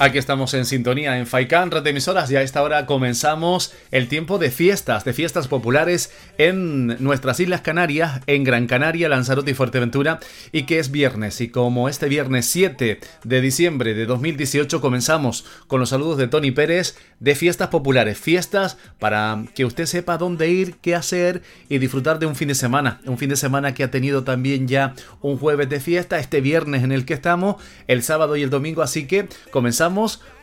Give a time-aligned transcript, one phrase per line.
[0.00, 4.08] Aquí estamos en sintonía en Faikan, red de emisoras, y a esta hora comenzamos el
[4.08, 9.54] tiempo de fiestas, de fiestas populares en nuestras Islas Canarias, en Gran Canaria, Lanzarote y
[9.54, 10.18] Fuerteventura,
[10.50, 11.40] y que es viernes.
[11.40, 16.50] Y como este viernes 7 de diciembre de 2018 comenzamos con los saludos de Tony
[16.50, 22.18] Pérez de fiestas populares, fiestas para que usted sepa dónde ir, qué hacer y disfrutar
[22.18, 23.00] de un fin de semana.
[23.06, 26.82] Un fin de semana que ha tenido también ya un jueves de fiesta, este viernes
[26.82, 29.83] en el que estamos, el sábado y el domingo, así que comenzamos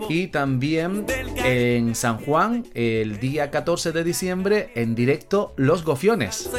[0.09, 1.05] y también
[1.37, 6.49] en San Juan el día 14 de diciembre en directo Los Gofiones.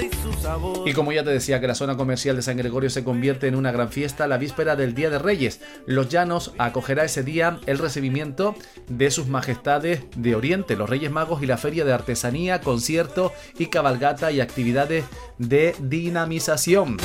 [0.87, 3.57] y como ya te decía que la zona comercial de San Gregorio se convierte en
[3.57, 7.79] una gran fiesta la víspera del Día de Reyes, Los Llanos acogerá ese día el
[7.79, 8.55] recibimiento
[8.89, 13.67] de sus majestades de Oriente, los Reyes Magos y la feria de artesanía, concierto y
[13.67, 15.05] cabalgata y actividades
[15.39, 16.97] de dinamización.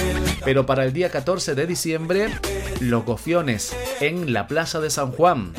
[0.46, 2.30] Pero para el día 14 de diciembre,
[2.80, 5.54] Los Gofiones en la Plaza de San Juan.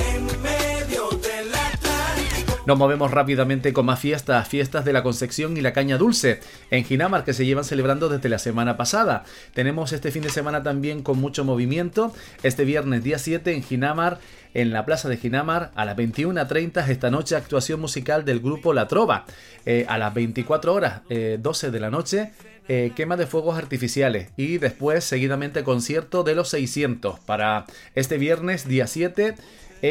[2.67, 6.41] Nos movemos rápidamente con más fiestas, fiestas de la Concepción y la Caña Dulce
[6.71, 9.25] en Ginamar que se llevan celebrando desde la semana pasada.
[9.53, 12.15] Tenemos este fin de semana también con mucho movimiento.
[12.43, 14.19] Este viernes día 7 en Ginamar,
[14.55, 18.89] en la plaza de Ginamar, a las 21.30 esta noche actuación musical del grupo La
[18.89, 19.27] Trova.
[19.67, 22.33] Eh, a las 24 horas, eh, 12 de la noche,
[22.67, 28.67] eh, quema de fuegos artificiales y después seguidamente concierto de los 600 para este viernes
[28.67, 29.35] día 7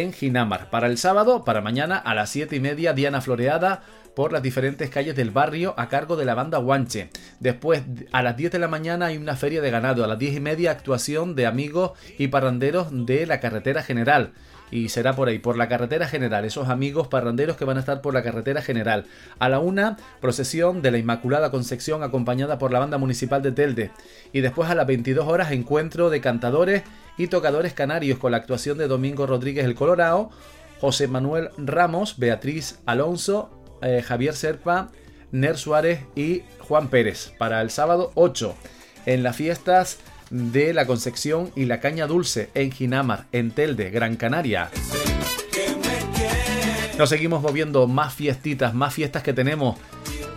[0.01, 0.71] en Ginamar.
[0.71, 3.83] Para el sábado, para mañana a las 7 y media, Diana Floreada
[4.15, 7.09] por las diferentes calles del barrio a cargo de la banda Guanche.
[7.39, 10.03] Después, a las 10 de la mañana hay una feria de ganado.
[10.03, 14.33] A las 10 y media, actuación de amigos y parranderos de la carretera general.
[14.73, 18.01] Y será por ahí, por la carretera general, esos amigos parranderos que van a estar
[18.01, 19.05] por la carretera general.
[19.37, 23.91] A la una, procesión de la Inmaculada Concepción acompañada por la banda municipal de Telde.
[24.31, 26.81] Y después a las 22 horas, encuentro de cantadores
[27.19, 30.31] y tocadores canarios con la actuación de Domingo Rodríguez el Colorado,
[30.81, 33.51] José Manuel Ramos, Beatriz Alonso,
[33.83, 34.89] eh, Javier Serpa,
[35.31, 37.31] Ner Suárez y Juan Pérez.
[37.37, 38.55] Para el sábado 8,
[39.05, 39.99] en las fiestas
[40.33, 44.71] de la Concepción y la Caña Dulce en Ginamar, en Telde, Gran Canaria.
[46.97, 49.77] Nos seguimos moviendo más fiestitas, más fiestas que tenemos,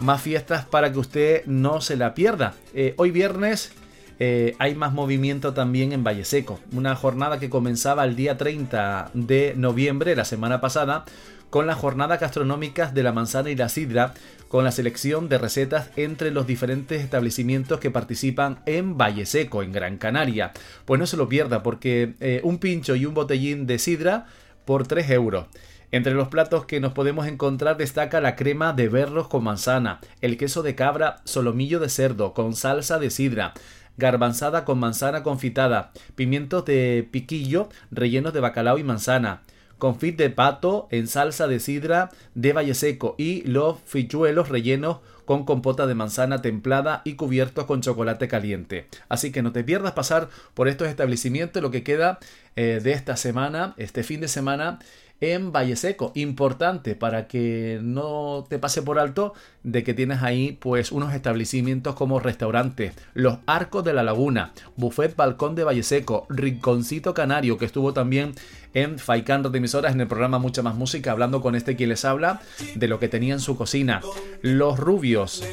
[0.01, 2.53] más fiestas para que usted no se la pierda.
[2.75, 3.73] Eh, hoy viernes
[4.19, 9.13] eh, hay más movimiento también en Valle Seco, una jornada que comenzaba el día 30
[9.15, 11.07] de noviembre, la semana pasada,
[11.49, 14.13] con las jornadas gastronómicas de la manzana y la sidra,
[14.57, 19.71] con la selección de recetas entre los diferentes establecimientos que participan en Valle Seco, en
[19.71, 20.53] Gran Canaria.
[20.87, 24.25] Pues no se lo pierda, porque eh, un pincho y un botellín de sidra
[24.65, 25.45] por 3 euros.
[25.93, 30.39] Entre los platos que nos podemos encontrar destaca la crema de berros con manzana, el
[30.39, 33.53] queso de cabra solomillo de cerdo con salsa de sidra,
[33.99, 39.43] garbanzada con manzana confitada, pimientos de piquillo rellenos de bacalao y manzana,
[39.79, 45.45] confit de pato en salsa de sidra de valle seco y los fichuelos rellenos con
[45.45, 48.87] compota de manzana templada y cubiertos con chocolate caliente.
[49.09, 52.19] Así que no te pierdas pasar por estos establecimientos lo que queda
[52.55, 54.79] eh, de esta semana, este fin de semana
[55.21, 56.13] en Valle Seco.
[56.15, 59.35] Importante para que no te pase por alto
[59.67, 65.17] de que tienes ahí pues unos establecimientos como restaurantes, Los Arcos de la Laguna, Buffet
[65.17, 68.33] Balcón de Valle Seco, Rinconcito Canario que estuvo también
[68.75, 72.05] en Faikan de emisoras en el programa Mucha Más Música hablando con este quien les
[72.05, 72.41] habla
[72.77, 74.03] de lo que tenía en su cocina.
[74.41, 75.45] Los Rubios,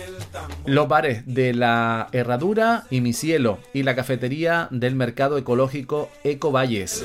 [0.66, 6.52] los bares de la Herradura y Mi Cielo y la cafetería del mercado ecológico Eco
[6.52, 7.04] Valles.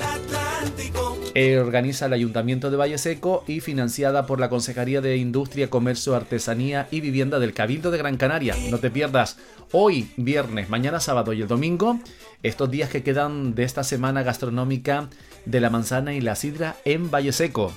[1.34, 6.16] Eh, organiza el Ayuntamiento de Valle Seco y financiada por la Consejería de Industria, Comercio,
[6.16, 8.54] Artesanía y Vivienda del Cabildo de Gran Canaria.
[8.70, 9.38] No te pierdas
[9.72, 11.98] hoy, viernes, mañana sábado y el domingo,
[12.42, 15.08] estos días que quedan de esta semana gastronómica
[15.44, 17.72] de la manzana y la sidra en Valle Seco.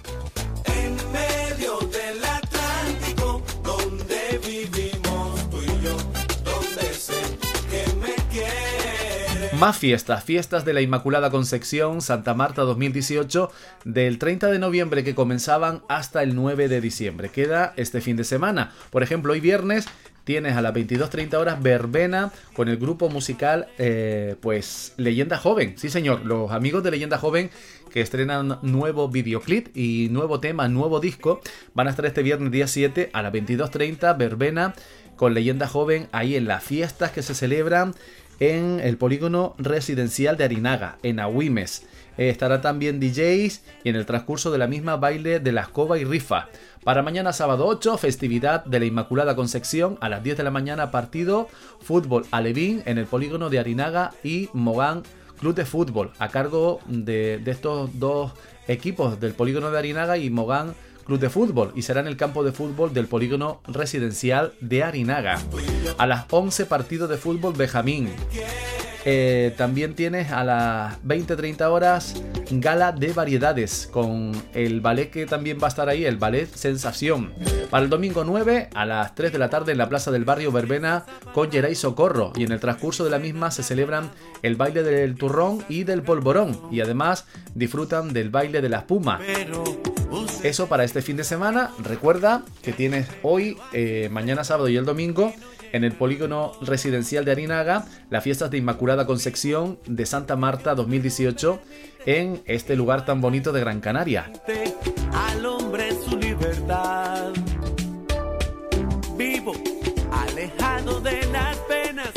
[9.62, 13.52] Más fiestas, fiestas de la Inmaculada Concepción Santa Marta 2018
[13.86, 17.30] del 30 de noviembre que comenzaban hasta el 9 de diciembre.
[17.30, 18.72] Queda este fin de semana.
[18.90, 19.86] Por ejemplo, hoy viernes
[20.24, 25.78] tienes a las 22.30 horas verbena con el grupo musical eh, pues Leyenda Joven.
[25.78, 27.52] Sí señor, los amigos de Leyenda Joven
[27.92, 31.40] que estrenan nuevo videoclip y nuevo tema, nuevo disco,
[31.76, 34.74] van a estar este viernes día 7 a las 22.30 verbena
[35.22, 37.94] con Leyenda Joven ahí en las fiestas que se celebran
[38.42, 41.86] en el polígono residencial de Arinaga, en Agüimes.
[42.18, 46.00] Eh, estará también DJs y en el transcurso de la misma baile de la escoba
[46.00, 46.50] y rifa.
[46.84, 50.90] Para mañana sábado 8, festividad de la Inmaculada Concepción a las 10 de la mañana
[50.90, 51.50] partido
[51.82, 55.04] fútbol alevín en el polígono de Arinaga y Mogán
[55.40, 58.32] Club de Fútbol a cargo de, de estos dos
[58.68, 60.74] equipos del polígono de Arinaga y Mogán
[61.12, 65.42] Club de Fútbol y será en el campo de fútbol del polígono residencial de Arinaga.
[65.98, 68.10] A las 11 partidos de fútbol Benjamín.
[69.04, 75.58] Eh, también tienes a las 20-30 horas gala de variedades con el ballet que también
[75.62, 77.34] va a estar ahí, el ballet Sensación.
[77.70, 80.54] Para el domingo 9 a las 3 de la tarde en la plaza del barrio
[80.54, 84.12] Verbena con Geray Socorro y en el transcurso de la misma se celebran
[84.44, 89.20] el baile del turrón y del polvorón y además disfrutan del baile de la espuma.
[90.44, 91.72] Eso para este fin de semana.
[91.80, 95.34] Recuerda que tienes hoy, eh, mañana sábado y el domingo
[95.72, 101.62] en el polígono residencial de Arinaga las fiestas de Inmaculada Concepción de Santa Marta 2018
[102.06, 104.32] en este lugar tan bonito de Gran Canaria.
[105.14, 107.32] Al hombre su libertad.
[109.18, 109.54] Vivo,
[110.12, 112.12] alejado de las penas.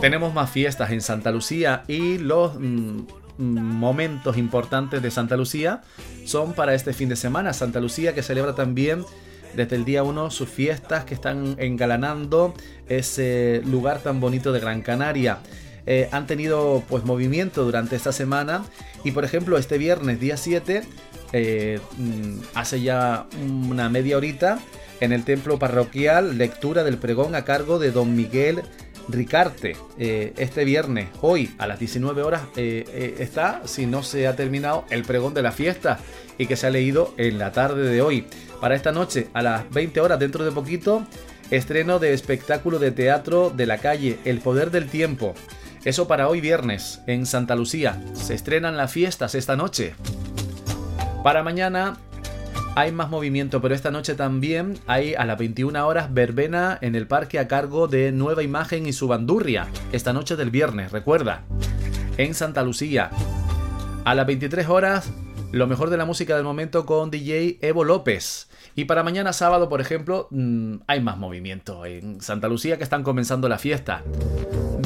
[0.00, 3.00] Tenemos más fiestas en Santa Lucía y los mm,
[3.38, 5.82] momentos importantes de Santa Lucía
[6.24, 7.52] son para este fin de semana.
[7.52, 9.04] Santa Lucía que celebra también
[9.54, 12.54] desde el día 1 sus fiestas que están engalanando
[12.88, 15.38] ese lugar tan bonito de Gran Canaria.
[15.86, 18.64] Eh, han tenido pues movimiento durante esta semana
[19.04, 20.82] y por ejemplo este viernes día 7
[21.32, 24.58] eh, mm, hace ya una media horita
[25.00, 28.62] en el templo parroquial lectura del pregón a cargo de don Miguel
[29.08, 34.26] Ricarte, eh, este viernes, hoy a las 19 horas, eh, eh, está, si no se
[34.26, 35.98] ha terminado, el pregón de la fiesta
[36.36, 38.26] y que se ha leído en la tarde de hoy.
[38.60, 41.06] Para esta noche, a las 20 horas, dentro de poquito,
[41.50, 45.34] estreno de espectáculo de teatro de la calle, El Poder del Tiempo.
[45.84, 48.02] Eso para hoy viernes, en Santa Lucía.
[48.12, 49.94] Se estrenan las fiestas esta noche.
[51.24, 51.98] Para mañana
[52.78, 57.08] hay más movimiento, pero esta noche también hay a las 21 horas verbena en el
[57.08, 59.66] parque a cargo de Nueva Imagen y su bandurria.
[59.90, 61.42] Esta noche del viernes, recuerda.
[62.18, 63.10] En Santa Lucía.
[64.04, 65.10] A las 23 horas,
[65.50, 68.48] lo mejor de la música del momento con DJ Evo López.
[68.76, 71.84] Y para mañana sábado, por ejemplo, mm, hay más movimiento.
[71.84, 74.04] En Santa Lucía que están comenzando la fiesta.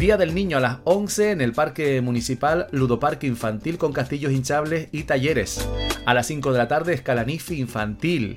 [0.02, 4.88] Día del Niño a las 11 en el Parque Municipal Ludoparque Infantil con castillos hinchables
[4.90, 5.64] y talleres.
[6.06, 8.36] A las 5 de la tarde Escalanifi Infantil.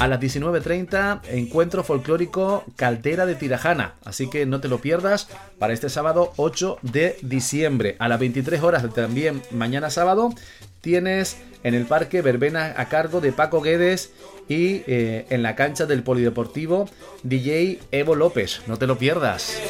[0.00, 3.96] A las 19.30 encuentro folclórico Caldera de Tirajana.
[4.06, 7.96] Así que no te lo pierdas para este sábado 8 de diciembre.
[7.98, 10.32] A las 23 horas también mañana sábado
[10.80, 14.14] tienes en el parque verbena a cargo de Paco Guedes
[14.48, 16.88] y eh, en la cancha del Polideportivo
[17.22, 18.62] DJ Evo López.
[18.66, 19.60] No te lo pierdas.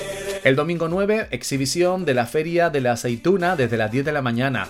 [0.46, 4.22] El domingo 9, exhibición de la Feria de la Aceituna desde las 10 de la
[4.22, 4.68] mañana.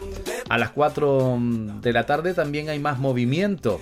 [0.48, 1.38] A las 4
[1.82, 3.78] de la tarde también hay más movimiento.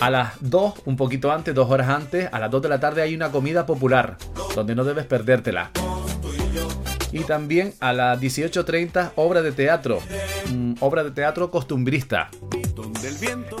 [0.00, 3.02] A las 2, un poquito antes, dos horas antes, a las 2 de la tarde
[3.02, 4.16] hay una comida popular,
[4.54, 5.70] donde no debes perdértela.
[7.12, 10.00] Y también a las 18.30, obra de teatro,
[10.50, 12.30] mm, obra de teatro costumbrista.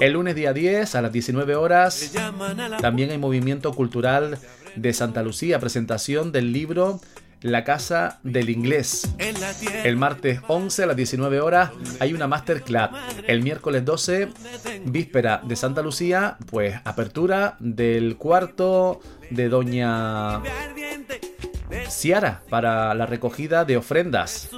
[0.00, 2.12] El lunes día 10 a las 19 horas
[2.80, 4.38] también hay movimiento cultural
[4.76, 7.00] de Santa Lucía, presentación del libro
[7.40, 9.14] La Casa del Inglés.
[9.84, 12.90] El martes 11 a las 19 horas hay una masterclass.
[13.26, 14.28] El miércoles 12,
[14.84, 19.00] víspera de Santa Lucía, pues apertura del cuarto
[19.30, 20.40] de Doña
[21.88, 24.50] Ciara para la recogida de ofrendas.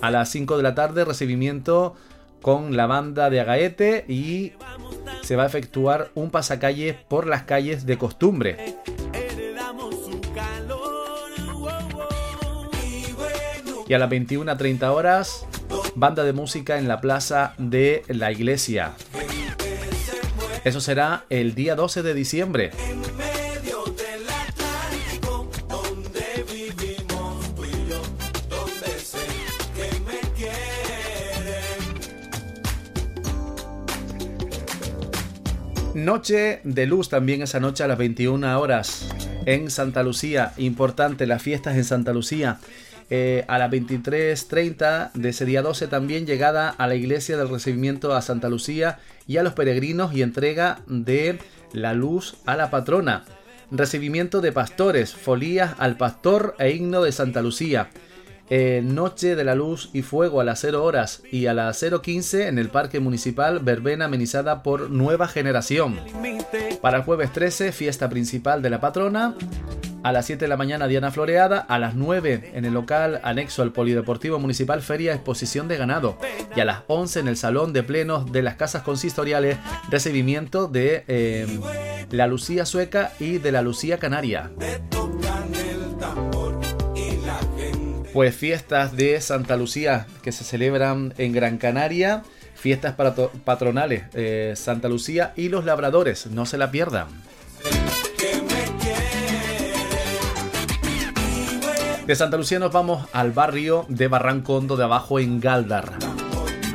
[0.00, 1.94] A las 5 de la tarde, recibimiento
[2.42, 4.52] con la banda de Agaete y
[5.22, 8.76] se va a efectuar un pasacalle por las calles de costumbre.
[13.88, 15.46] Y a las 21.30 horas,
[15.94, 18.92] banda de música en la plaza de la iglesia.
[20.64, 22.70] Eso será el día 12 de diciembre.
[35.94, 39.08] Noche de luz también esa noche a las 21 horas
[39.46, 40.52] en Santa Lucía.
[40.56, 42.58] Importante las fiestas en Santa Lucía.
[43.08, 48.14] Eh, a las 23.30 de ese día 12 también llegada a la iglesia del recibimiento
[48.14, 48.98] a Santa Lucía
[49.28, 51.38] y a los peregrinos y entrega de
[51.72, 53.24] la luz a la patrona.
[53.70, 57.90] Recibimiento de pastores, folías al pastor e himno de Santa Lucía.
[58.48, 62.46] Eh, Noche de la Luz y Fuego a las 0 horas y a las 0.15
[62.46, 65.98] en el Parque Municipal Verbena amenizada por Nueva Generación.
[66.80, 69.34] Para el jueves 13, fiesta principal de la patrona.
[70.06, 73.62] A las 7 de la mañana Diana Floreada, a las 9 en el local anexo
[73.62, 76.16] al Polideportivo Municipal Feria Exposición de Ganado
[76.54, 79.58] y a las 11 en el Salón de Plenos de las Casas Consistoriales
[79.90, 81.58] recibimiento de eh,
[82.12, 84.52] la Lucía Sueca y de la Lucía Canaria.
[88.12, 92.22] Pues fiestas de Santa Lucía que se celebran en Gran Canaria,
[92.54, 92.94] fiestas
[93.44, 97.08] patronales eh, Santa Lucía y los labradores, no se la pierdan.
[102.06, 105.90] De Santa Lucía nos vamos al barrio de Barrancondo de Abajo en Galdar.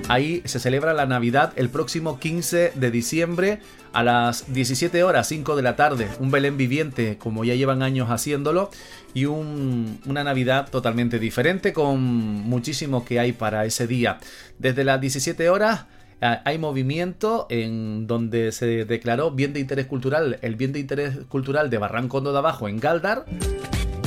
[0.10, 3.60] Ahí se celebra la Navidad el próximo 15 de diciembre
[3.94, 6.10] a las 17 horas, 5 de la tarde.
[6.20, 8.72] Un Belén viviente, como ya llevan años haciéndolo,
[9.14, 14.20] y una Navidad totalmente diferente con muchísimo que hay para ese día.
[14.60, 15.86] Desde las 17 horas
[16.20, 21.70] hay movimiento en donde se declaró bien de interés cultural, el bien de interés cultural
[21.70, 23.26] de Barrancondo de Abajo en Galdar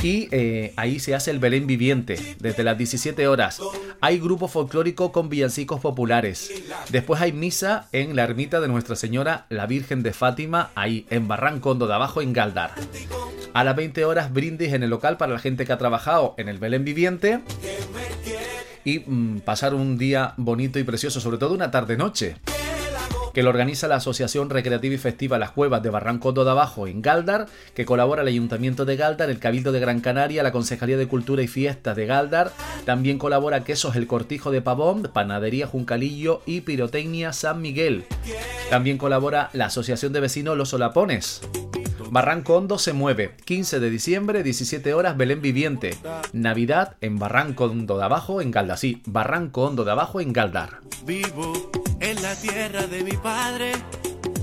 [0.05, 3.59] y eh, ahí se hace el Belén viviente desde las 17 horas.
[4.01, 6.51] Hay grupo folclórico con villancicos populares.
[6.91, 11.27] Después hay misa en la ermita de Nuestra Señora la Virgen de Fátima, ahí en
[11.27, 12.75] Barrancondo de Abajo, en Galdar.
[13.55, 16.49] A las 20 horas brindis en el local para la gente que ha trabajado en
[16.49, 17.39] el Belén viviente
[18.83, 22.35] y mm, pasar un día bonito y precioso, sobre todo una tarde-noche
[23.35, 27.01] que lo organiza la Asociación Recreativa y Festiva Las Cuevas de Barranco de Abajo en
[27.01, 31.09] Galdar, que colabora el Ayuntamiento de Galdar, el Cabildo de Gran Canaria, la Concejalía de
[31.09, 32.53] Cultura y Fiestas de Galdar,
[32.85, 38.05] también colabora Quesos El Cortijo de Pavón, Panadería Juncalillo y Pirotecnia San Miguel.
[38.69, 41.41] También colabora la Asociación de Vecinos Los Solapones.
[42.09, 43.35] Barranco Hondo se mueve.
[43.43, 45.97] 15 de diciembre, 17 horas, Belén Viviente.
[46.31, 48.77] Navidad en Barranco Hondo de Abajo, en Galdar.
[48.77, 50.79] Sí, Barranco Hondo de Abajo, en Galdar.
[51.05, 51.69] Vivo
[52.05, 53.71] en la tierra de mi padre.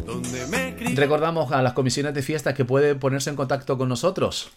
[0.05, 4.51] Donde me Recordamos a las comisiones de fiestas que pueden ponerse en contacto con nosotros.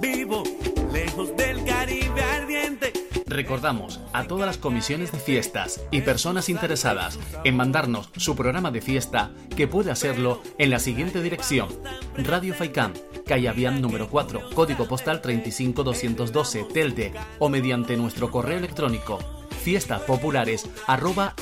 [0.00, 0.44] Vivo
[0.92, 2.92] lejos del Caribe ardiente
[3.26, 8.80] Recordamos a todas las comisiones de fiestas y personas interesadas en mandarnos su programa de
[8.80, 11.68] fiesta que puede hacerlo en la siguiente dirección:
[12.16, 12.92] Radio Faicán,
[13.26, 21.34] calle Avian número 4, código postal 35212, Telde, o mediante nuestro correo electrónico fiestaspopulares arroba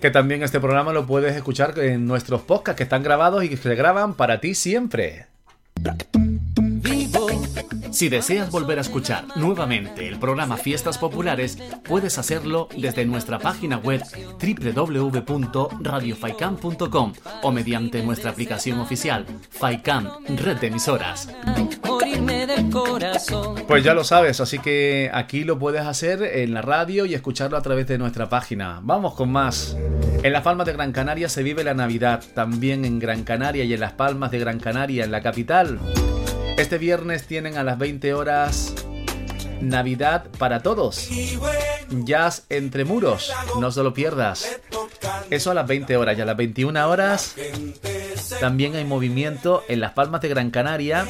[0.00, 3.56] Que también este programa lo puedes escuchar en nuestros podcasts que están grabados y que
[3.56, 5.26] se graban para ti siempre.
[7.92, 13.76] Si deseas volver a escuchar nuevamente el programa Fiestas Populares, puedes hacerlo desde nuestra página
[13.76, 14.02] web
[14.40, 21.28] www.radiofaikan.com o mediante nuestra aplicación oficial Faikan Red de Emisoras.
[23.66, 27.56] Pues ya lo sabes, así que aquí lo puedes hacer en la radio y escucharlo
[27.56, 28.80] a través de nuestra página.
[28.82, 29.76] Vamos con más.
[30.22, 33.74] En Las Palmas de Gran Canaria se vive la Navidad, también en Gran Canaria y
[33.74, 35.78] en Las Palmas de Gran Canaria, en la capital.
[36.58, 38.74] Este viernes tienen a las 20 horas
[39.60, 41.08] Navidad para todos.
[41.90, 44.60] Jazz entre muros, no se lo pierdas.
[45.30, 47.36] Eso a las 20 horas y a las 21 horas
[48.40, 51.06] también hay movimiento en Las Palmas de Gran Canaria,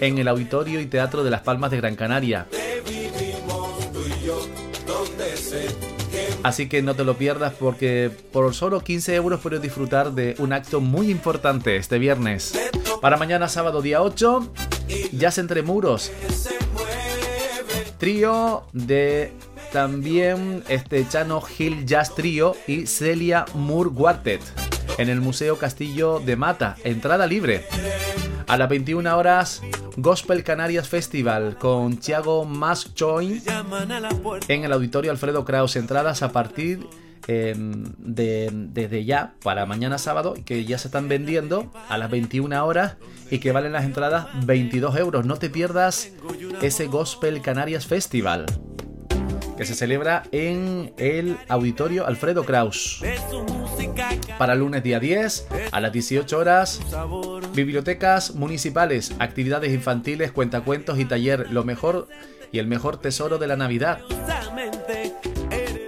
[0.00, 2.46] en el Auditorio y Teatro de Las Palmas de Gran Canaria.
[6.42, 10.52] Así que no te lo pierdas porque por solo 15 euros puedes disfrutar de un
[10.52, 12.52] acto muy importante este viernes.
[13.00, 14.52] Para mañana sábado día 8,
[15.12, 16.12] Jazz entre muros.
[17.98, 19.32] Trío de
[19.72, 24.40] también este Chano Hill Jazz Trio y Celia Moore Quartet
[24.98, 26.76] en el Museo Castillo de Mata.
[26.84, 27.66] Entrada libre.
[28.46, 29.62] A las 21 horas,
[29.96, 33.42] Gospel Canarias Festival con Thiago Maschoin
[34.48, 35.76] en el Auditorio Alfredo Kraus.
[35.76, 36.86] Entradas a partir
[37.28, 42.64] Em, de, desde ya para mañana sábado que ya se están vendiendo a las 21
[42.64, 42.98] horas
[43.32, 45.26] y que valen las entradas 22 euros.
[45.26, 46.12] No te pierdas
[46.62, 48.46] ese Gospel Canarias Festival
[49.56, 53.02] que se celebra en el auditorio Alfredo Kraus.
[54.38, 56.80] Para lunes día 10 a las 18 horas,
[57.54, 62.08] bibliotecas municipales, actividades infantiles, cuentacuentos y taller, lo mejor
[62.52, 64.00] y el mejor tesoro de la Navidad.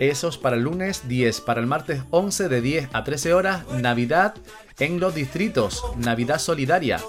[0.01, 4.35] Esos para el lunes 10, para el martes 11 de 10 a 13 horas, Navidad
[4.79, 7.01] en los distritos, Navidad Solidaria,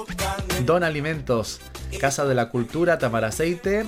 [0.65, 1.62] Don Alimentos,
[2.00, 3.86] Casa de la Cultura, Tamaraceite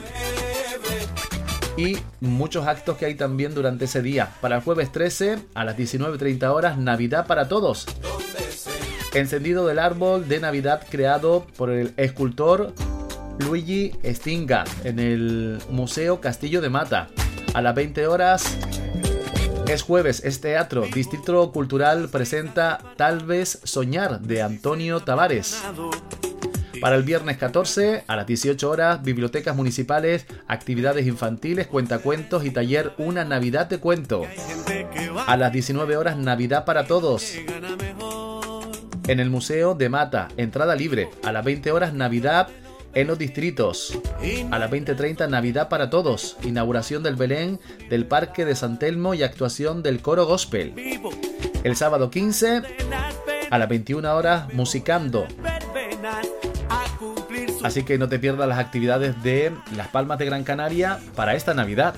[1.78, 4.34] y muchos actos que hay también durante ese día.
[4.42, 7.86] Para el jueves 13 a las 19.30 horas, Navidad para todos.
[9.14, 12.74] Encendido del árbol de Navidad creado por el escultor
[13.40, 17.10] Luigi Stinga en el Museo Castillo de Mata.
[17.54, 18.58] A las 20 horas,
[19.68, 20.84] es jueves, es teatro.
[20.94, 25.62] Distrito Cultural presenta Tal vez Soñar de Antonio Tavares.
[26.82, 32.94] Para el viernes 14, a las 18 horas, bibliotecas municipales, actividades infantiles, cuentacuentos y taller
[32.98, 34.24] Una Navidad de Cuento.
[35.28, 37.36] A las 19 horas, Navidad para Todos.
[39.08, 41.10] En el Museo de Mata, entrada libre.
[41.24, 42.48] A las 20 horas, Navidad
[42.96, 44.00] en los distritos.
[44.50, 47.60] A las 20.30 Navidad para Todos, inauguración del Belén
[47.92, 50.74] del Parque de San Telmo y actuación del coro gospel.
[51.64, 52.64] El sábado 15
[53.52, 55.28] a las 21 horas Musicando.
[57.64, 61.54] Así que no te pierdas las actividades de Las Palmas de Gran Canaria para esta
[61.54, 61.96] Navidad.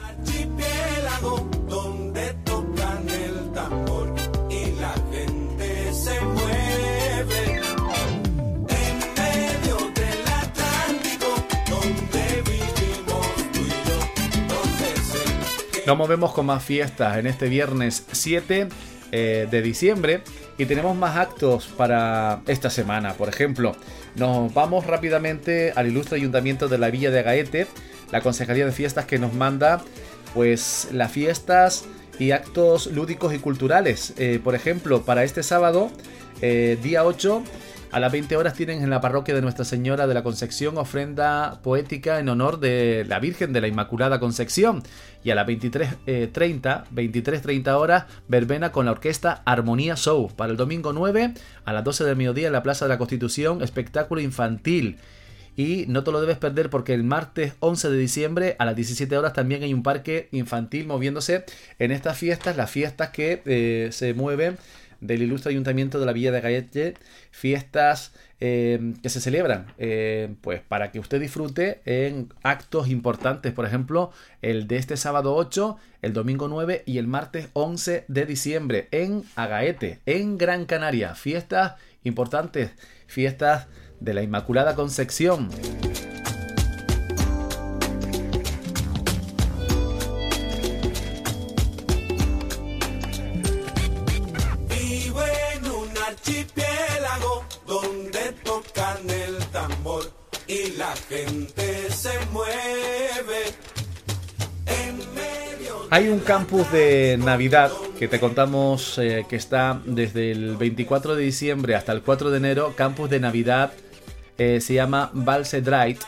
[15.85, 18.69] Nos movemos con más fiestas en este viernes 7
[19.11, 20.23] eh, de diciembre
[20.63, 23.13] y tenemos más actos para esta semana.
[23.13, 23.75] Por ejemplo,
[24.15, 27.67] nos vamos rápidamente al ilustre ayuntamiento de la Villa de Gaete,
[28.11, 29.81] la Consejería de Fiestas que nos manda
[30.33, 31.85] pues las fiestas
[32.17, 34.13] y actos lúdicos y culturales.
[34.17, 35.91] Eh, por ejemplo, para este sábado,
[36.41, 37.43] eh, día 8,
[37.93, 41.59] a las 20 horas tienen en la parroquia de Nuestra Señora de la Concepción ofrenda
[41.61, 44.81] poética en honor de la Virgen de la Inmaculada Concepción.
[45.23, 50.31] Y a las 23.30, 23.30 eh, horas, verbena con la orquesta Armonía Show.
[50.35, 53.61] Para el domingo 9, a las 12 del mediodía en la Plaza de la Constitución,
[53.61, 54.97] espectáculo infantil.
[55.55, 59.15] Y no te lo debes perder porque el martes 11 de diciembre a las 17
[59.15, 61.45] horas también hay un parque infantil moviéndose
[61.77, 64.57] en estas fiestas, las fiestas que eh, se mueven
[65.03, 66.93] del ilustre ayuntamiento de la Villa de Gallete,
[67.31, 73.65] fiestas eh, que se celebran, eh, pues para que usted disfrute en actos importantes, por
[73.65, 74.11] ejemplo,
[74.41, 79.23] el de este sábado 8, el domingo 9 y el martes 11 de diciembre en
[79.35, 82.71] Agaete, en Gran Canaria, fiestas importantes,
[83.07, 83.67] fiestas
[83.99, 85.49] de la Inmaculada Concepción.
[105.93, 111.23] Hay un campus de Navidad que te contamos eh, que está desde el 24 de
[111.23, 112.73] diciembre hasta el 4 de enero.
[112.75, 113.73] Campus de Navidad
[114.39, 115.99] eh, se llama Valse Drive.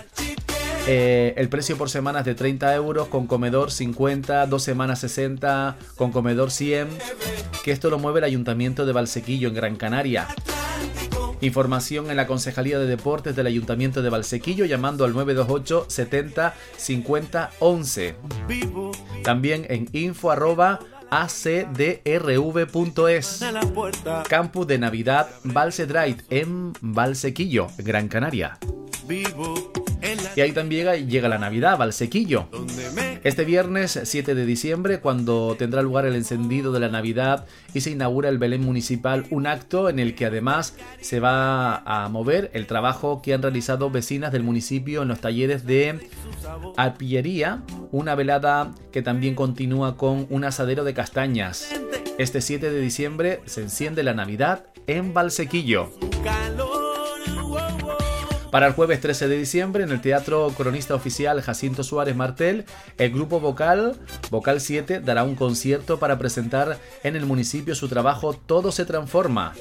[0.88, 5.78] Eh, el precio por semana es de 30 euros, con comedor 50, dos semanas 60,
[5.96, 6.88] con comedor 100.
[7.64, 10.28] Que esto lo mueve el Ayuntamiento de Valsequillo en Gran Canaria.
[11.46, 17.52] Información en la Concejalía de Deportes del Ayuntamiento de Valsequillo llamando al 928 70 50
[17.60, 18.16] 11.
[19.24, 20.80] También en info arroba
[21.10, 21.86] acdrv.es.
[24.28, 28.58] Campus de Navidad Valse Drive en Valsequillo, Gran Canaria.
[30.36, 32.50] Y ahí también llega, la Navidad, Valsequillo.
[33.24, 37.92] Este viernes 7 de diciembre, cuando tendrá lugar el encendido de la Navidad y se
[37.92, 42.68] inaugura el Belén Municipal, un acto en el que además se va a mover el
[42.68, 46.08] trabajo que han realizado vecinas del municipio en los talleres de
[46.76, 51.70] arpillería, una velada que también continúa con un asadero de castañas.
[52.18, 55.92] Este 7 de diciembre se enciende la Navidad en Valsequillo.
[58.56, 62.64] Para el jueves 13 de diciembre, en el Teatro Cronista Oficial Jacinto Suárez Martel,
[62.98, 63.98] el grupo vocal,
[64.32, 69.56] Vocal 7, dará un concierto para presentar en el municipio su trabajo Todo se transforma.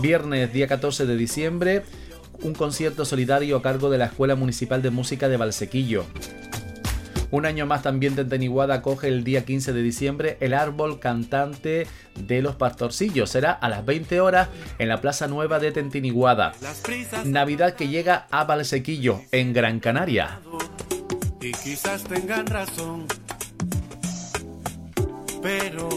[0.00, 1.82] Viernes, día 14 de diciembre,
[2.42, 6.04] un concierto solidario a cargo de la Escuela Municipal de Música de Valsequillo.
[7.30, 12.42] Un año más también Tenteniguada coge el día 15 de diciembre el árbol cantante de
[12.42, 13.30] los pastorcillos.
[13.30, 16.52] Será a las 20 horas en la Plaza Nueva de Tentiniguada.
[17.24, 20.40] Navidad que llega a Valsequillo, en Gran Canaria.
[21.40, 23.06] Y quizás tengan razón,
[25.42, 25.88] pero.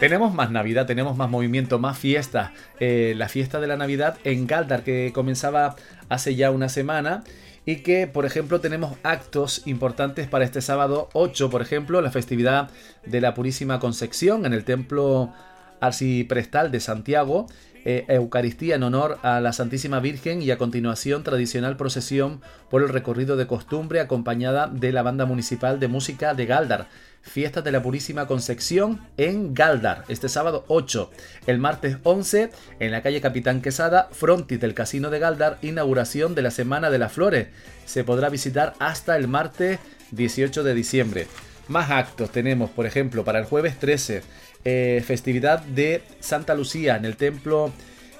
[0.00, 2.50] Tenemos más Navidad, tenemos más movimiento, más fiestas.
[2.80, 5.76] Eh, la fiesta de la Navidad en Galdar que comenzaba
[6.08, 7.22] hace ya una semana
[7.66, 12.70] y que, por ejemplo, tenemos actos importantes para este sábado 8, por ejemplo, la festividad
[13.04, 15.32] de la Purísima Concepción en el Templo
[15.80, 17.46] Arciprestal de Santiago,
[17.84, 22.88] eh, Eucaristía en honor a la Santísima Virgen y a continuación tradicional procesión por el
[22.88, 26.88] recorrido de costumbre acompañada de la Banda Municipal de Música de Galdar.
[27.26, 31.10] Fiestas de la Purísima Concepción en Galdar, este sábado 8.
[31.46, 36.42] El martes 11, en la calle Capitán Quesada, frontis del Casino de Galdar, inauguración de
[36.42, 37.48] la Semana de las Flores.
[37.84, 39.80] Se podrá visitar hasta el martes
[40.12, 41.26] 18 de diciembre.
[41.68, 44.22] Más actos tenemos, por ejemplo, para el jueves 13,
[44.64, 47.72] eh, festividad de Santa Lucía en el Templo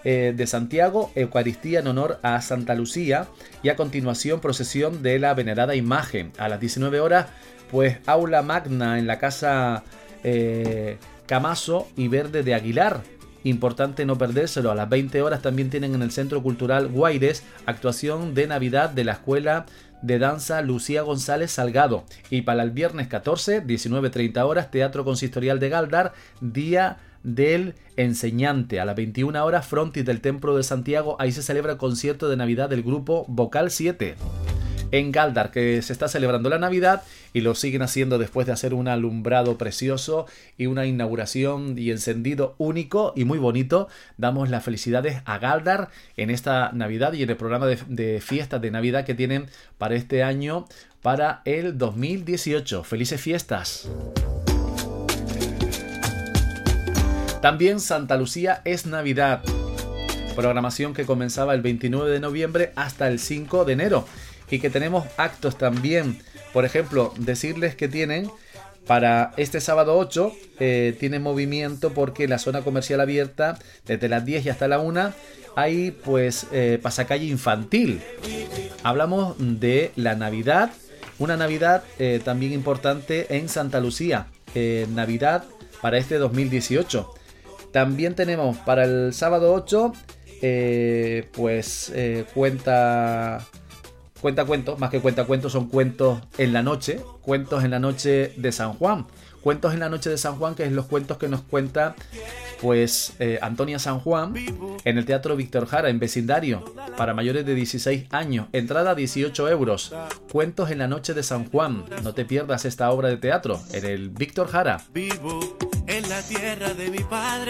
[0.04, 3.26] eh, de Santiago, Eucaristía en honor a Santa Lucía
[3.62, 6.32] y a continuación procesión de la venerada imagen.
[6.38, 7.26] A las 19 horas,
[7.70, 9.84] pues aula magna en la casa
[10.24, 10.98] eh,
[11.96, 13.02] y Verde de Aguilar.
[13.44, 14.70] Importante no perdérselo.
[14.70, 19.04] A las 20 horas también tienen en el Centro Cultural Guaires actuación de Navidad de
[19.04, 19.66] la Escuela
[20.02, 22.04] de Danza Lucía González Salgado.
[22.30, 28.80] Y para el viernes 14, 19.30 horas, Teatro Consistorial de Galdar, Día del Enseñante.
[28.80, 32.36] A las 21 horas, frontis del Templo de Santiago, ahí se celebra el concierto de
[32.36, 34.16] Navidad del grupo Vocal 7
[34.90, 38.74] en Galdar, que se está celebrando la Navidad y lo siguen haciendo después de hacer
[38.74, 43.88] un alumbrado precioso y una inauguración y encendido único y muy bonito.
[44.16, 48.70] Damos las felicidades a Galdar en esta Navidad y en el programa de, fiestas de
[48.70, 49.46] Navidad que tienen
[49.78, 50.66] para este año,
[51.02, 52.84] para el 2018.
[52.84, 53.88] Felices fiestas.
[57.42, 59.42] También Santa Lucía es Navidad
[60.34, 64.06] programación que comenzaba el 29 de noviembre hasta el 5 de enero
[64.50, 66.20] y que tenemos actos también.
[66.52, 68.30] Por ejemplo, decirles que tienen
[68.86, 74.46] para este sábado 8 eh, tiene movimiento porque la zona comercial abierta desde las 10
[74.46, 75.12] y hasta la 1
[75.56, 78.00] hay pues eh, pasacalle infantil.
[78.82, 80.70] Hablamos de la Navidad,
[81.18, 84.28] una Navidad eh, también importante en Santa Lucía,
[84.94, 85.44] Navidad
[85.82, 87.10] para este 2018.
[87.72, 89.92] También tenemos para el sábado 8
[91.32, 91.92] pues
[92.32, 93.46] cuenta
[94.26, 98.32] cuenta cuentos, más que cuenta cuentos, son cuentos en la noche, cuentos en la noche
[98.36, 99.06] de San Juan.
[99.40, 101.94] Cuentos en la noche de San Juan, que es los cuentos que nos cuenta
[102.60, 104.34] pues eh, Antonia San Juan
[104.84, 106.64] en el Teatro Víctor Jara, en vecindario,
[106.96, 108.48] para mayores de 16 años.
[108.52, 109.94] Entrada 18 euros.
[110.32, 111.84] Cuentos en la noche de San Juan.
[112.02, 114.82] No te pierdas esta obra de teatro en el Víctor Jara.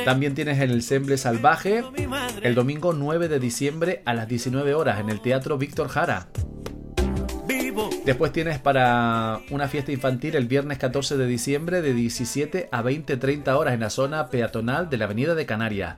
[0.05, 1.83] También tienes el Ensemble Salvaje
[2.43, 6.29] el domingo 9 de diciembre a las 19 horas en el Teatro Víctor Jara.
[8.07, 13.49] Después tienes para una fiesta infantil el viernes 14 de diciembre de 17 a 20-30
[13.57, 15.97] horas en la zona peatonal de la Avenida de Canarias.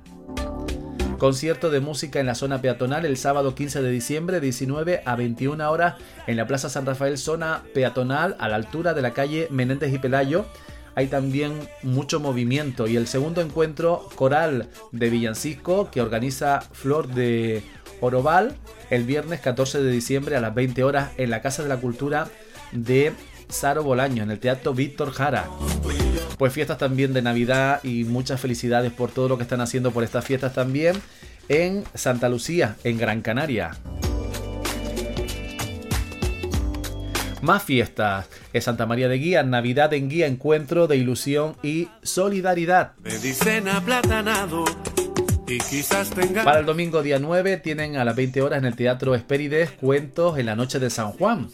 [1.18, 5.70] Concierto de música en la zona peatonal el sábado 15 de diciembre, 19 a 21
[5.70, 9.92] horas en la Plaza San Rafael, zona peatonal a la altura de la calle Menéndez
[9.92, 10.46] y Pelayo.
[10.94, 17.62] Hay también mucho movimiento y el segundo encuentro coral de Villancico que organiza Flor de
[18.00, 18.56] Oroval
[18.90, 22.28] el viernes 14 de diciembre a las 20 horas en la Casa de la Cultura
[22.72, 23.12] de
[23.48, 25.48] Saro Bolaño, en el Teatro Víctor Jara.
[26.38, 30.04] Pues fiestas también de Navidad y muchas felicidades por todo lo que están haciendo por
[30.04, 30.96] estas fiestas también
[31.48, 33.72] en Santa Lucía, en Gran Canaria.
[37.40, 38.26] Más fiestas.
[38.52, 42.92] En Santa María de Guía, Navidad en Guía, Encuentro de Ilusión y Solidaridad.
[46.44, 50.38] Para el domingo día 9 tienen a las 20 horas en el Teatro Espérides cuentos
[50.38, 51.48] en la noche de San Juan.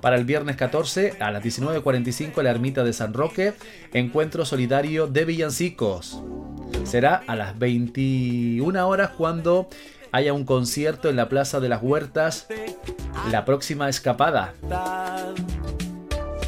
[0.00, 3.54] Para el viernes 14 a las 19.45 en la ermita de San Roque,
[3.92, 6.22] encuentro solidario de villancicos.
[6.84, 9.68] Será a las 21 horas cuando
[10.12, 12.46] haya un concierto en la Plaza de las Huertas,
[13.32, 14.54] la próxima escapada.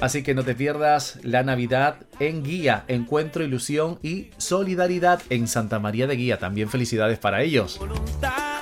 [0.00, 5.78] Así que no te pierdas la Navidad en Guía, Encuentro, Ilusión y Solidaridad en Santa
[5.78, 6.38] María de Guía.
[6.38, 7.78] También felicidades para ellos.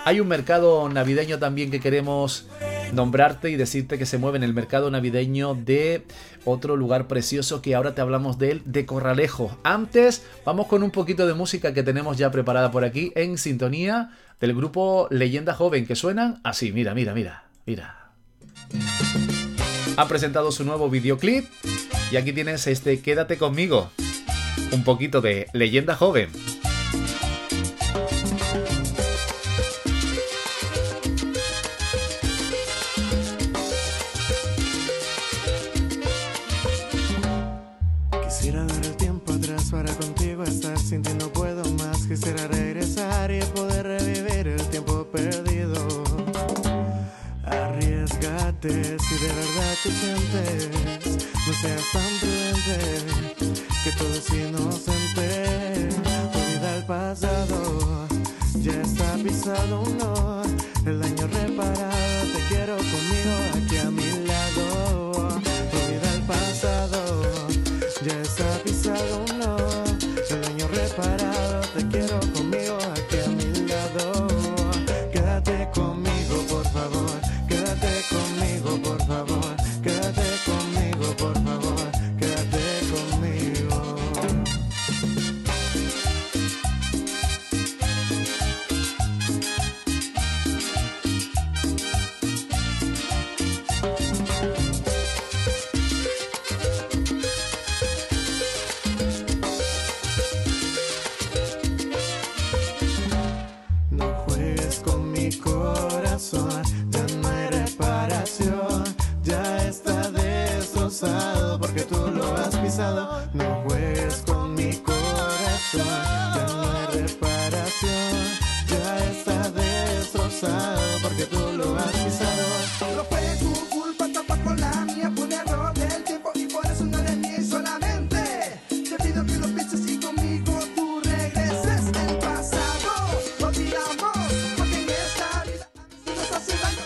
[0.04, 2.48] Hay un mercado navideño también que queremos
[2.92, 6.02] nombrarte y decirte que se mueve en el mercado navideño de
[6.44, 9.56] otro lugar precioso que ahora te hablamos de él, de Corralejo.
[9.62, 14.10] Antes, vamos con un poquito de música que tenemos ya preparada por aquí en sintonía
[14.40, 16.72] del grupo Leyenda Joven que suenan así.
[16.72, 18.10] Mira, mira, mira, mira
[19.98, 21.44] ha presentado su nuevo videoclip
[22.12, 23.90] y aquí tienes este Quédate conmigo,
[24.70, 26.30] un poquito de leyenda joven.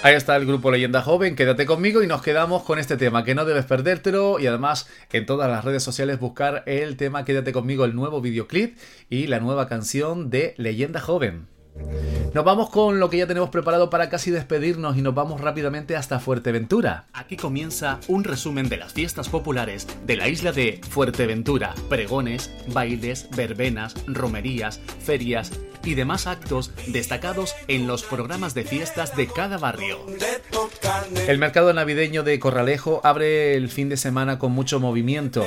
[0.04, 3.36] Ahí está el grupo Leyenda Joven, quédate conmigo y nos quedamos con este tema que
[3.36, 7.84] no debes perdértelo y además en todas las redes sociales buscar el tema Quédate conmigo,
[7.84, 8.76] el nuevo videoclip
[9.08, 11.51] y la nueva canción de Leyenda Joven.
[12.34, 15.96] Nos vamos con lo que ya tenemos preparado para casi despedirnos y nos vamos rápidamente
[15.96, 17.06] hasta Fuerteventura.
[17.12, 21.74] Aquí comienza un resumen de las fiestas populares de la isla de Fuerteventura.
[21.90, 25.52] Pregones, bailes, verbenas, romerías, ferias
[25.84, 29.98] y demás actos destacados en los programas de fiestas de cada barrio.
[31.26, 35.44] El mercado navideño de Corralejo abre el fin de semana con mucho movimiento.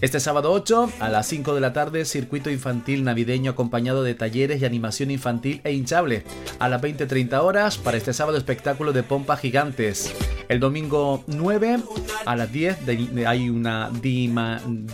[0.00, 4.62] Este sábado 8 a las 5 de la tarde, circuito infantil navideño acompañado de talleres
[4.62, 6.22] y animación infantil e hinchable.
[6.58, 10.12] A las 20-30 horas, para este sábado espectáculo de pompa gigantes.
[10.48, 11.78] El domingo 9
[12.24, 13.90] a las 10 de- hay una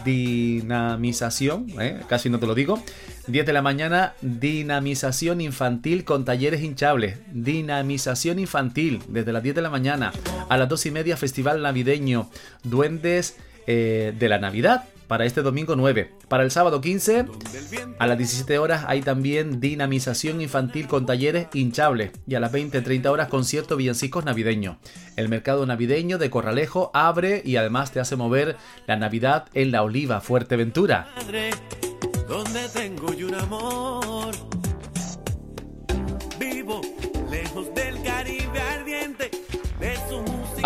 [0.05, 2.01] dinamización, ¿eh?
[2.09, 2.83] casi no te lo digo.
[3.27, 7.19] 10 de la mañana, dinamización infantil con talleres hinchables.
[7.33, 10.13] Dinamización infantil, desde las 10 de la mañana.
[10.49, 12.29] A las 2 y media, festival navideño.
[12.65, 14.85] Duendes eh, de la Navidad.
[15.15, 16.11] Para este domingo 9.
[16.27, 17.27] Para el sábado 15,
[18.01, 23.07] a las 17 horas hay también dinamización infantil con talleres hinchables y a las 20-30
[23.07, 24.81] horas concierto villancicos navideño.
[25.15, 28.57] El mercado navideño de Corralejo abre y además te hace mover
[28.89, 31.07] la Navidad en la Oliva Fuerteventura.
[32.27, 34.54] donde tengo yo un amor.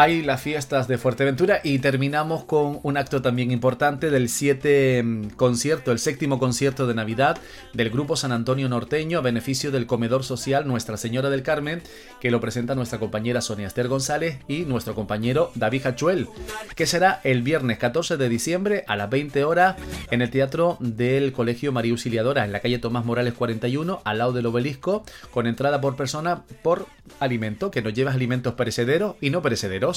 [0.00, 5.30] Hay las fiestas de Fuerteventura y terminamos con un acto también importante del 7 mm,
[5.30, 7.36] concierto, el séptimo concierto de Navidad
[7.72, 11.82] del Grupo San Antonio Norteño a beneficio del Comedor Social Nuestra Señora del Carmen,
[12.20, 16.28] que lo presenta nuestra compañera Sonia Esther González y nuestro compañero David Hachuel,
[16.76, 19.74] que será el viernes 14 de diciembre a las 20 horas
[20.12, 24.32] en el Teatro del Colegio María Auxiliadora, en la calle Tomás Morales 41, al lado
[24.32, 26.86] del obelisco, con entrada por persona por
[27.18, 29.87] alimento, que nos lleva alimentos perecederos y no perecederos.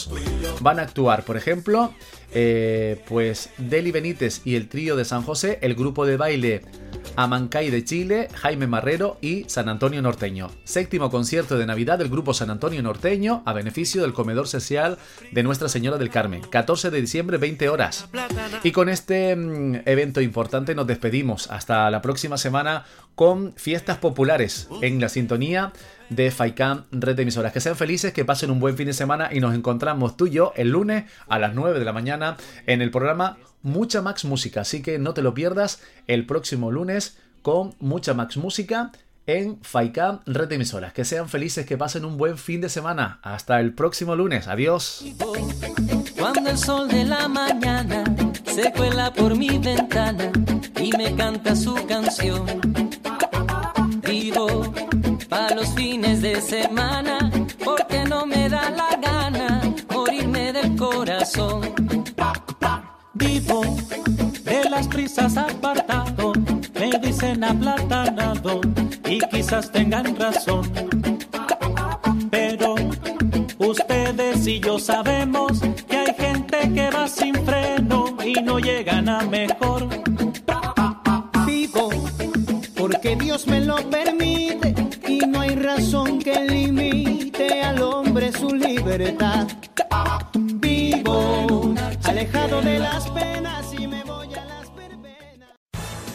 [0.59, 1.93] Van a actuar, por ejemplo,
[2.33, 6.61] eh, pues Deli Benítez y el trío de San José, el grupo de baile
[7.15, 10.49] Amancay de Chile, Jaime Marrero y San Antonio Norteño.
[10.63, 14.97] Séptimo concierto de Navidad del grupo San Antonio Norteño a beneficio del comedor social
[15.31, 16.41] de Nuestra Señora del Carmen.
[16.41, 18.07] 14 de diciembre, 20 horas.
[18.63, 21.49] Y con este mm, evento importante nos despedimos.
[21.51, 25.73] Hasta la próxima semana con fiestas populares en la sintonía
[26.11, 27.53] de FAICAM Red de Emisoras.
[27.53, 30.31] Que sean felices, que pasen un buen fin de semana y nos encontramos tú y
[30.31, 34.61] yo el lunes a las 9 de la mañana en el programa Mucha Max Música.
[34.61, 38.91] Así que no te lo pierdas el próximo lunes con Mucha Max Música
[39.25, 40.93] en FAICAM Red de Emisoras.
[40.93, 43.19] Que sean felices, que pasen un buen fin de semana.
[43.23, 44.47] Hasta el próximo lunes.
[44.47, 45.05] Adiós.
[46.19, 48.03] Cuando el sol de la mañana
[48.45, 50.31] se cuela por mi ventana
[50.79, 52.45] y me canta su canción.
[54.03, 54.73] Vivo
[55.31, 57.31] para los fines de semana
[57.63, 61.61] porque no me da la gana morirme del corazón.
[63.13, 63.61] Vivo
[64.43, 66.33] de las prisas apartado,
[66.77, 68.59] me dicen aplatanado
[69.05, 70.69] y quizás tengan razón.
[72.29, 72.75] Pero
[73.57, 75.40] ustedes y yo sabemos
[90.33, 95.49] Vivo alejado de las penas y me voy a las verbenas.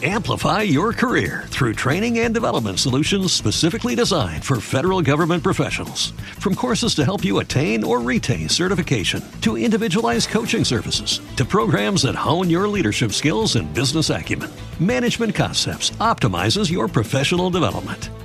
[0.03, 6.11] Amplify your career through training and development solutions specifically designed for federal government professionals.
[6.39, 12.03] From courses to help you attain or retain certification, to individualized coaching services, to programs
[12.03, 18.09] that hone your leadership skills and business acumen, Management Concepts optimizes your professional development.